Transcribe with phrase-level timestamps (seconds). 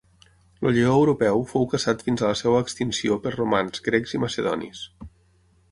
[0.69, 4.85] El lleó europeu fou caçat fins a la seva extinció per romans, grecs i macedonis.